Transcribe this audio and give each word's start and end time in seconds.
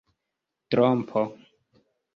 trompo 0.71 1.21